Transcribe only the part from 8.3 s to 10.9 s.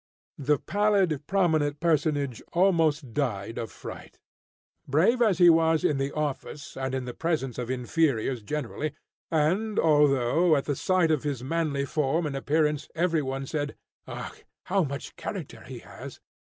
generally, and although, at the